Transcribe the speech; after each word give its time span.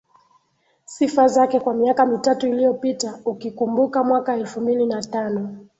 sifa 0.85 1.27
zake 1.27 1.59
kwa 1.59 1.73
miaka 1.73 2.05
mitatu 2.05 2.47
iliyopita 2.47 3.19
ukikumbuka 3.25 4.03
mwaka 4.03 4.35
elfu 4.35 4.61
mbili 4.61 4.85
na 4.85 5.01
tano 5.03 5.65